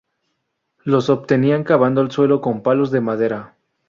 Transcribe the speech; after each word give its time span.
Los 0.83 1.11
obtenían 1.11 1.63
cavando 1.63 2.01
el 2.01 2.09
suelo 2.09 2.41
con 2.41 2.63
palos 2.63 2.89
de 2.89 3.01
madera. 3.01 3.53